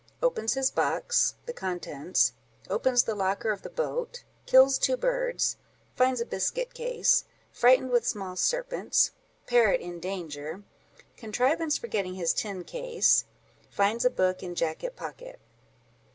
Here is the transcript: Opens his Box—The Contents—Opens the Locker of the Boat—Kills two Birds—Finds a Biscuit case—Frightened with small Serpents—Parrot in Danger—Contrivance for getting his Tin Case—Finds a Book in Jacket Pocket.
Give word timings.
Opens 0.23 0.51
his 0.55 0.71
Box—The 0.71 1.53
Contents—Opens 1.53 3.03
the 3.03 3.13
Locker 3.13 3.51
of 3.51 3.61
the 3.61 3.69
Boat—Kills 3.69 4.79
two 4.79 4.97
Birds—Finds 4.97 6.19
a 6.19 6.25
Biscuit 6.25 6.73
case—Frightened 6.73 7.91
with 7.91 8.07
small 8.07 8.35
Serpents—Parrot 8.35 9.79
in 9.79 9.99
Danger—Contrivance 9.99 11.77
for 11.77 11.85
getting 11.87 12.15
his 12.15 12.33
Tin 12.33 12.63
Case—Finds 12.63 14.03
a 14.03 14.09
Book 14.09 14.41
in 14.41 14.55
Jacket 14.55 14.95
Pocket. 14.95 15.39